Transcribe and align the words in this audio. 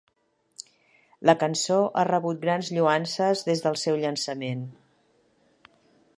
La 1.29 1.35
cançó 1.43 1.77
ha 1.85 2.05
rebut 2.09 2.41
grans 2.47 2.73
lloances 2.79 3.45
des 3.51 3.65
del 3.67 3.79
seu 3.83 4.01
llançament. 4.07 4.67